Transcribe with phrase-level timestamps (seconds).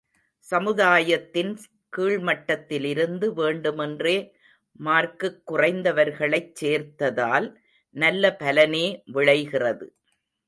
[0.47, 1.51] சமுதாயத்தின்
[1.97, 4.15] கீழ்மட்டத்திலிருந்து, வேண்டுமென்றே
[4.79, 7.47] மார்க்குக் குறைந்தவர்களைச் சேர்த்ததால்,
[7.95, 8.85] நல்ல பலனே
[9.05, 9.87] விளைகிறது.